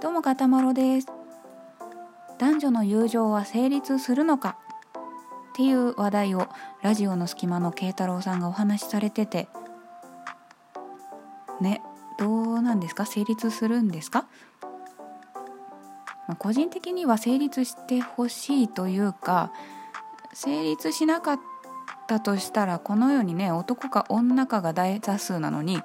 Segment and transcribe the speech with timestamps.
[0.00, 1.08] どうもかたまろです。
[2.38, 4.56] 男女の友情は成立するのか？
[5.52, 6.46] っていう話題を
[6.82, 9.48] ラジオの隙間の慶太郎さんがお話しされてて。
[11.60, 11.82] ね
[12.16, 13.06] どうなんですか？
[13.06, 14.28] 成立するんですか、
[16.28, 19.52] まあ、個人的には成立してほしいというか
[20.32, 21.40] 成立しなかっ
[22.06, 25.82] たとしたらこのようにね男か女かが大多数なのに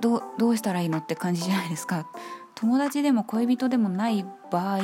[0.00, 2.08] どどうしたらいいのって感じじゃないですか？
[2.62, 4.78] 友達でも恋人でもない場合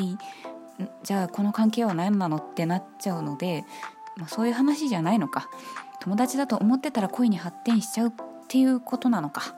[1.05, 3.64] じゃあこの関係は何なのってなっちゃうので、
[4.16, 5.48] まあ、そういう話じゃないのか。
[6.00, 8.12] 友達だと思ってたら恋に発展しちゃうっ
[8.48, 9.55] ていうことなのか。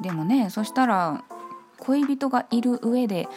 [0.00, 1.24] でもねそしたら
[1.78, 3.28] 恋人がいる上で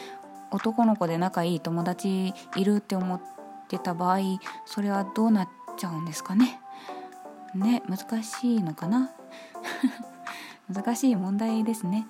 [0.51, 3.21] 男の子で仲いい友達いるって思っ
[3.69, 4.19] てた場合
[4.65, 6.59] それはどうなっちゃうんですかね。
[7.55, 9.09] ね難しいのかな。
[10.71, 12.05] 難しい問題ですね。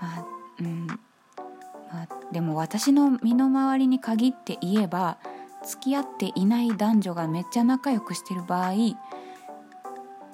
[0.00, 0.26] まあ
[0.60, 0.86] うん。
[0.86, 5.18] まあ、でも私の身の回りに限って言えば
[5.64, 8.74] 付き合っていない男女がめっちゃ仲良くしてる場合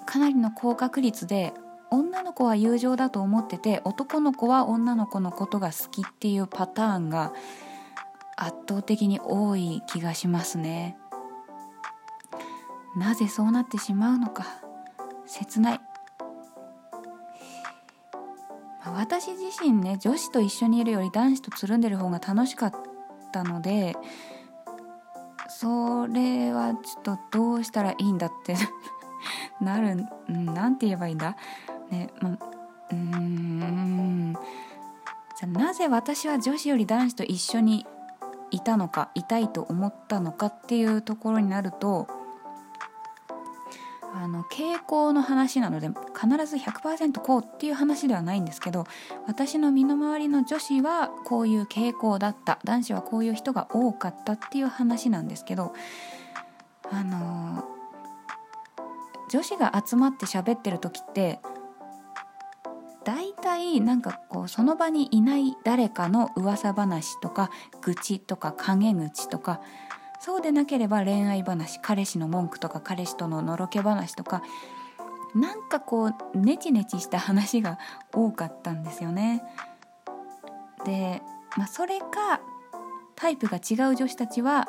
[0.04, 1.54] かなりの高確率で
[1.90, 7.32] 女の子は友情だと思ってて男の子は女の子のことが好きっていうパターンが
[8.36, 10.96] 圧倒的に多い気がしますね。
[12.96, 14.46] なぜそうなってしまうのか。
[15.26, 15.80] 切ない。
[18.90, 22.72] 私自身ね女子と一緒にいるより男子とつるんでる方が楽しかっ
[23.32, 23.96] たので
[25.48, 28.56] それはちょっとどうしたらいいんだって
[29.60, 31.36] なる何て言えばいいんだ？
[31.90, 34.34] ねまうーん。
[35.38, 37.86] じゃなぜ私は女子より男子と一緒に
[38.50, 42.06] いたのかいたいと思ったのかっていうところになると
[44.16, 48.86] あの傾向の話なので必ず100%こうっていう話ではないんですけど
[49.26, 52.60] 私の身の回りの女子はこういう傾向だった。
[52.64, 55.74] 男子はこういう人が多かったっていう話なんですけど
[56.90, 57.64] あの
[59.30, 61.40] 女子が集まって喋ってる時って
[63.04, 67.50] 大体なんかこうその場にいない誰かの噂話とか
[67.82, 69.60] 愚痴とか陰口とか
[70.20, 74.42] そうでなければ恋愛話彼氏の文句とか彼氏とののろけ話とか
[75.34, 77.78] なんかこうネチネチした話が
[78.12, 79.42] 多かったんですよね。
[80.84, 81.22] で、
[81.56, 82.40] まあ、それか
[83.16, 84.68] タイプが違う女子たちは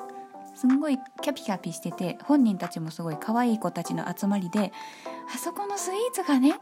[0.56, 4.72] すんごいキャピキャピしてて本人たちもすごい可愛い子たちの集まりで
[5.34, 6.56] あそこのスイーツがね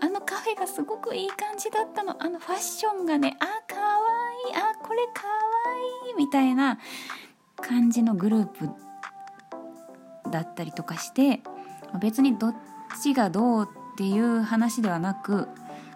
[0.00, 3.98] あのカフェがすごくいい感じだったのあのファッションがねあかわ
[4.48, 5.32] いいあこれかわ
[6.08, 6.78] いいみたいな
[7.60, 8.70] 感じのグループ
[10.30, 11.40] だったりとかして
[12.00, 12.54] 別にどっ
[13.02, 15.48] ちがどうっていう話ではなく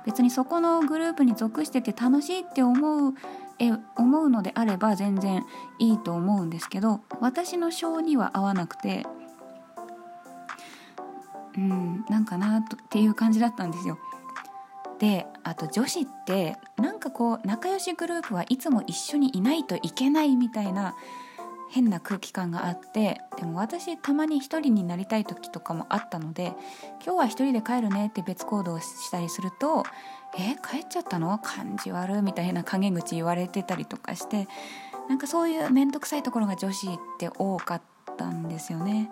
[0.04, 3.14] 別にそこのグループに属してて楽しいって思う
[3.58, 5.44] え思うのであれば全然
[5.78, 9.06] いいと思うんですけど私の性には合わなくて
[11.56, 13.98] うんなんかなとっていう感じだったんですよ。
[14.98, 20.94] であと女子ってなんかこう仲良しグループはいつも一緒にいないといけないみたいな
[21.70, 26.54] 変な空気感があってでも私たまに一人になりたい時とかもあったので
[27.04, 29.84] 今日は一人で帰るねって別行動したりすると
[30.38, 31.38] 「え帰っちゃったの？
[31.38, 34.48] 感じ悪い」みたいな陰口言われてたりとかして
[35.08, 37.82] なんかそういう面倒くさいところが女子って多かっ
[38.16, 39.10] たんですよね。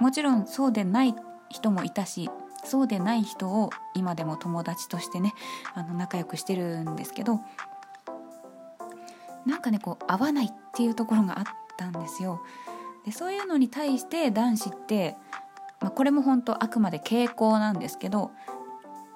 [0.00, 1.14] もちろんそうでない
[1.50, 2.30] 人もいたし
[2.64, 5.34] そうでない人を今でも友達としてね
[5.74, 7.40] あの仲良くしてるんですけど
[9.44, 12.42] なんかねこう合わないっていうところがあってたんですよ。
[13.04, 15.16] でそういうのに対して男子って、
[15.80, 18.32] まあ、これも本当あくまで傾向なんですけど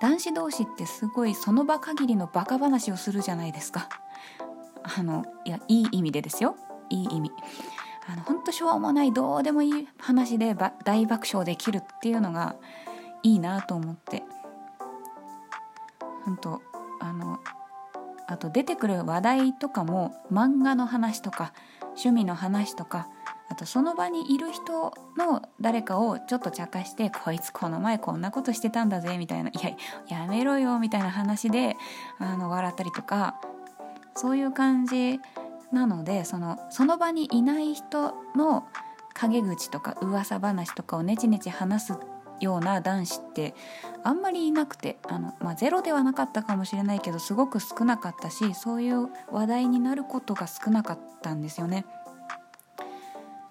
[0.00, 3.88] 男子同士ってすごいその場限りのバカ話をするじゃないですか。
[4.82, 6.56] あのいやいい意味でですよ
[6.88, 7.32] いい意味。
[8.08, 12.56] あの本当しょうもないどうでもいい話で大爆笑できるっていうのが
[13.22, 14.24] いいなと思って
[16.24, 16.62] 本当
[17.00, 17.38] あの
[18.30, 23.08] あと出てくる話題とかも漫画の話とか趣味の話とか
[23.48, 29.52] あとその場にいる人の誰かをちょっと茶化してこいつこの前こんなことしてたんだぜみたいない
[30.08, 31.76] ややめろよみたいな話で
[32.20, 33.40] あの笑ったりとか
[34.14, 35.18] そういう感じ
[35.72, 38.64] なのでそのその場にいない人の
[39.14, 41.96] 陰口とか噂話とかをネチネチ話すっ
[42.40, 43.54] ような男子って
[44.02, 51.84] あんまりいなくてあの、まあ、ゼロではなかったかもしれないけどすごく少なかったしそういう話題になることが少なかったんですよね。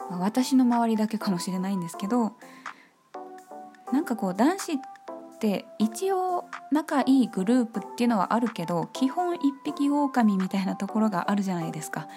[0.09, 2.33] ま、私の周りだけかもしれないんですけど
[3.91, 4.77] なんかこう男子っ
[5.39, 12.07] て一応仲いいグループっていうのはあるけど基本一匹狼みたいなところがあるじゃないですか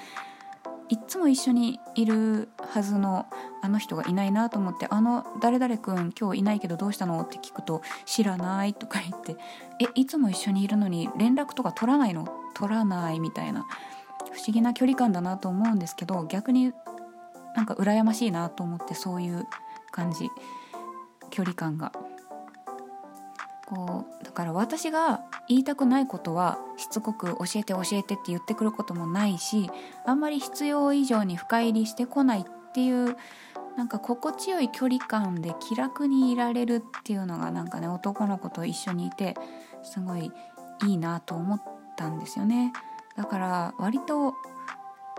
[0.93, 3.25] いっつも一緒にいるはずの
[3.63, 9.39] あの人がいないなと思って「あの誰々君今日いないけどどうしたの?」って聞くと「知らない」とか言って
[9.81, 12.27] 「えいつも一緒にいるのに連絡とか取らないの？
[12.53, 13.65] 取らない」みたいな
[14.33, 16.75] 不思議な距離感だなと思うんですけど逆に
[17.57, 19.47] なんか羨ましいなと思ってそういう
[19.93, 20.29] 感じ
[21.31, 21.93] 距離感が。
[23.75, 29.71] こうだから私が言いたくないことはしつこく教えて教えてって言ってくることもないし
[30.05, 33.17] あんまり必要以上に深入りしてこないっていう
[33.79, 39.35] なんか心地よい距離感で気楽にいられるっていうのがなんかね男の子と一緒にいて
[39.83, 40.31] すごい
[40.87, 41.63] いいなと思っ
[41.97, 42.73] たんですよね。
[43.17, 44.35] だから割と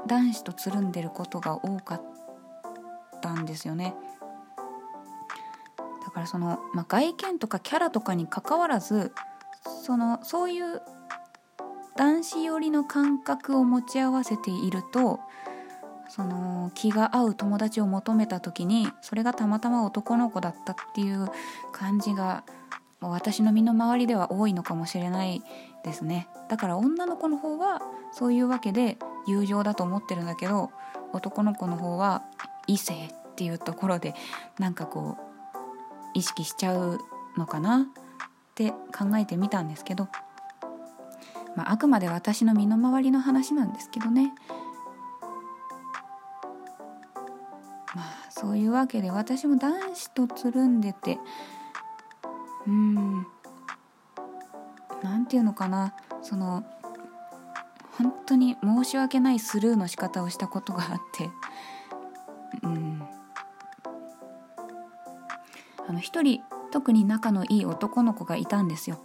[0.05, 2.01] 男子とつるんでることが多かっ
[3.21, 3.95] たんですよね。
[6.13, 9.11] からその、まあ、外見とかキャラとかにかかわらず
[9.83, 10.81] そのそういう
[11.95, 15.19] 男子寄りの感覚を持ち合わせていると
[16.09, 21.27] その気が合う友達を求めた時にそれがたまたま男の子だったっていう
[21.71, 22.43] 感じが
[23.01, 25.41] 私の身の回りでは多いのかもしれない
[25.83, 26.27] ですね。
[26.49, 27.81] だから女の子の方は
[28.11, 30.71] そういうわけで友情だと思ってるんだけど
[31.11, 32.23] 男の子の方は
[32.67, 34.15] 異性っていうところで
[34.59, 35.32] なんかこう
[36.13, 36.99] 意識しちゃう
[37.37, 37.81] のかなっ
[38.55, 40.07] て考えてみたんですけど、
[41.55, 44.33] まあ、あくまで私の身の回りの話なんですけどね。
[47.95, 51.19] まあそういうわけで私も男子とつるんでて
[52.65, 53.27] うん
[55.03, 55.93] 何て言うのかな。
[56.21, 56.63] その
[57.97, 61.29] 本当に申し訳ないスルーの仕方をしたことがあって
[62.63, 62.92] うん
[65.93, 66.41] あの一人
[66.71, 68.97] 特に仲のいい男の子がいたんですよ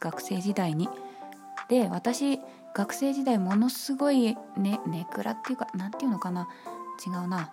[0.00, 0.88] 学生時代に。
[1.68, 2.40] で私
[2.74, 6.48] 学生時代ものすごいねネクラっていうか何て言うのかな
[7.06, 7.52] 違うな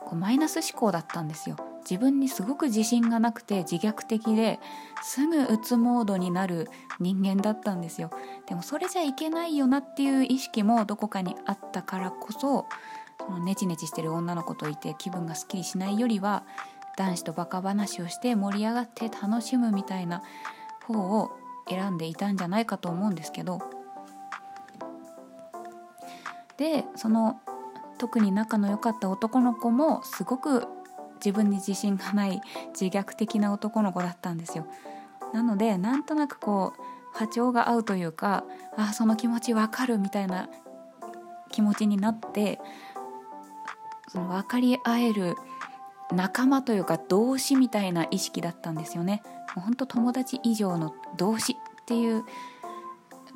[0.00, 1.56] こうマイナス思考だったんですよ。
[1.88, 4.58] 自分にすごく自信がなくて自虐的で
[5.02, 6.68] すぐうつモードになる
[6.98, 8.10] 人間だったんですよ
[8.46, 12.66] でもそれじゃいけないよなっていう意識もどこかにあったからこそ
[13.20, 16.44] そのネチネチしてる女の子といて気分がすっきりしないよりは
[16.98, 20.22] 男子とバカ話をして盛り上がって楽しむみたいな
[20.84, 21.30] 方を
[21.68, 23.60] 選んでいたんじゃないかと思うんですけど
[26.56, 27.40] でその
[27.98, 30.66] 特に仲の良かった男の子もすごく
[31.24, 34.66] 自分に自信がない自虐的な男の子だったんですよ。
[35.32, 38.44] なのでなんとなくこう波長が合うというか
[38.76, 40.48] あその気持ちわかるみたいな
[41.50, 42.60] 気持ちになって
[44.08, 45.34] その分かり合える
[46.12, 49.22] 仲間というか同志みたいな意識だったんですよね。
[49.54, 52.24] もうほんと友達以上の同志っていう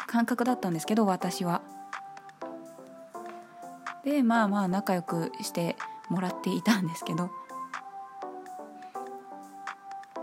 [0.06, 1.62] 感覚だったんですけど私は。
[4.04, 5.76] でまあまあ仲良くして
[6.08, 7.30] もらっていたんですけど。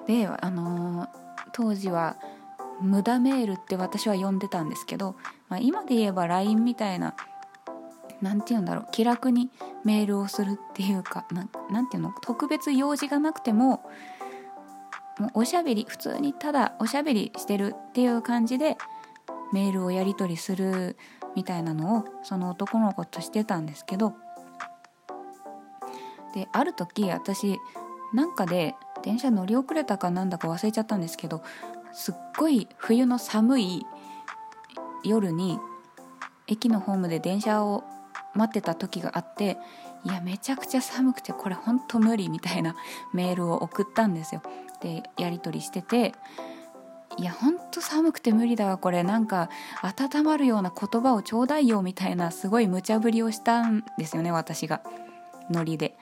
[0.07, 1.09] であのー、
[1.53, 2.17] 当時は
[2.81, 5.15] 無駄メールって私は呼んでたんですけど、
[5.49, 7.13] まあ、今で言えば LINE みたいな
[8.21, 9.49] 何て言うんだろう気楽に
[9.83, 11.47] メールをするっていうか何
[11.89, 12.13] て言うの？
[12.21, 13.83] 特別用事がなくても
[15.19, 18.77] もうおしゃべり普通にただおしゃべりしてるっていう感じで
[19.53, 20.97] メールをやり取りする
[21.35, 24.13] みたいなのをその男の子としてたんですけど。
[26.35, 27.57] である時私
[28.13, 31.41] なんかで電車乗り遅れたかなんだか忘れちゃったんですけど
[31.91, 33.85] すっごい冬の寒い
[35.03, 35.57] 夜に
[36.45, 37.83] 駅のホームで電車を
[38.33, 39.57] 待ってた時があって
[40.05, 42.75] いやめちゃくちゃ寒くてこれほんと無理みたいな
[43.13, 44.41] メールを送ったんですよ。
[44.81, 46.13] でやり取りしてて
[47.17, 49.03] いやほんと寒くて無理だわこれ。
[49.03, 49.49] なんか
[49.81, 54.81] 温まるような言葉をちょうだいよみたいなすごい無茶ぶりをしたんですよね私が。
[55.49, 55.97] ノリで。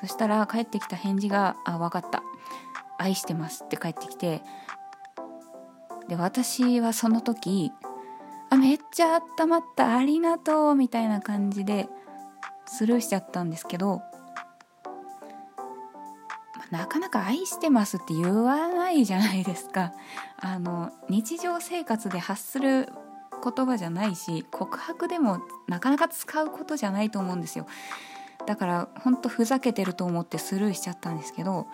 [0.00, 2.22] そしたら帰ってきた返事が「あ分かった。
[3.00, 4.42] 愛してます」って帰ってきて
[6.08, 7.72] で私はその時
[8.50, 11.88] あめっちゃ温まったありがとうみたいな感じで
[12.66, 14.02] スルーしちゃったんですけど
[16.70, 19.92] なかなか愛してますって言わないじゃないですか。
[20.38, 22.88] あの日常生活で発する
[23.42, 27.66] 言葉じゃないし告白でもなかなか使うことじゃないと思うんですよ。
[28.46, 31.66] だからほんとふざけてると思ってスルーしちゃったんですけど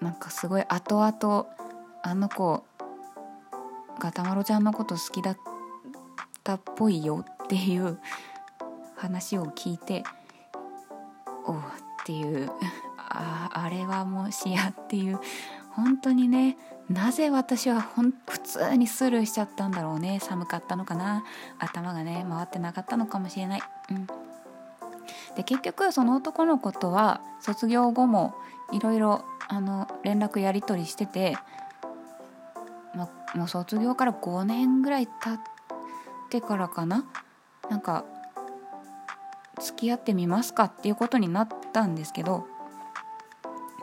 [0.00, 1.46] なんかすごい後々
[2.02, 2.64] あの子
[4.02, 5.38] がたまろちゃんのこと好きだっ
[6.42, 7.98] たっぽいよっていう
[8.96, 10.02] 話を聞いて
[11.46, 11.60] おうっ
[12.04, 12.50] ていう。
[12.98, 15.20] ああれはもしやっていう。
[15.70, 16.56] 本当にね
[16.90, 20.18] なぜ私はほん普通にスルーしちゃったんだろうね。
[20.20, 21.24] 寒かったのかな。
[21.58, 23.62] 頭がね回ってなかったのかもしれない。
[23.90, 24.06] うん。
[25.36, 28.34] で結局その男の子とは卒業後も
[28.72, 29.24] いろいろ
[30.02, 31.36] 連絡やり取りしてて、
[33.34, 35.40] もう卒業から5年ぐらい経っ
[36.30, 37.04] てからかな？
[37.70, 38.04] なんか
[39.60, 42.46] 付き合ってみますかっていうことになったんですけど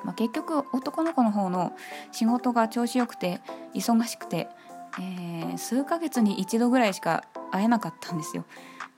[0.03, 1.73] まあ、結局男の子の方の
[2.11, 3.41] 仕事が調子よくて
[3.73, 4.47] 忙しくて、
[4.99, 8.45] えー、数ヶ月に一度ぐらいしか会えなかったんですよ。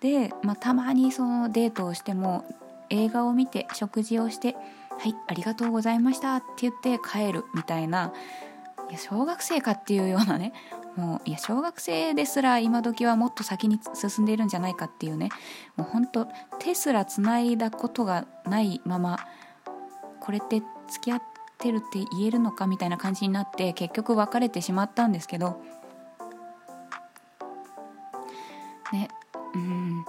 [0.02, 2.46] で、まあ、たまにそのデートをしても
[2.90, 4.56] 映画を見て食事をして
[4.98, 8.12] 「はいありがとうございました」って言って帰るみたいな
[8.94, 10.54] や小学生かっていうようなね
[10.96, 15.30] もういや小学生ですら今時はもっと先に進んでいるんじゃないかっていうね
[15.78, 16.28] もうほんと
[16.60, 19.20] 手すらつないだことがないまま
[20.20, 21.22] これって付き合っ
[21.58, 25.62] てるって言えるのかみたいな感じになって結局別れてしまったんですけど
[28.92, 29.08] ね
[29.54, 30.06] うん。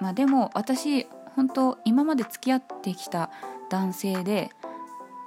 [0.00, 3.30] まあでも私本当今まで付き合ってきた
[3.70, 4.50] 男性で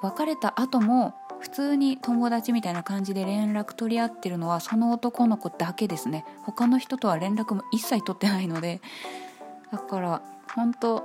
[0.02, 6.26] 別れた後も普通に友達みたいな感じで連絡取り合ってるのはその男の子だけですね。
[6.44, 8.82] 他の人とは連絡も一切取ってないので。
[9.72, 10.22] だから
[10.54, 11.04] 本当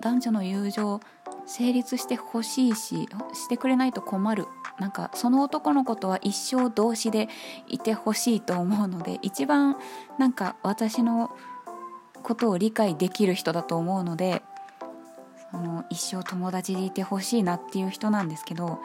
[0.00, 1.00] 男女の友情
[1.46, 4.46] 成立してほしいししてくれないと困る。
[4.78, 7.28] なんかその男の子とは一生同士で
[7.68, 9.76] いてほしいと思うので一番
[10.18, 11.30] なんか私の
[12.24, 14.42] ことを理解できる人だと思うので
[15.54, 18.80] その一生友達でいてほしいなっていう人なんですけど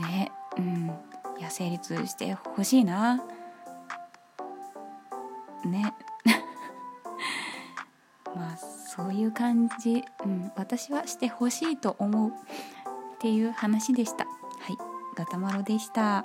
[0.00, 0.90] ねうん
[1.38, 3.16] いや成立してほしいな。
[5.64, 5.92] ね。
[8.34, 12.32] まあそういう感じ、うん、私はしてほしいと思うっ
[13.18, 14.24] ていう話でした。
[14.24, 14.34] はい
[15.16, 16.24] ガタマロでした。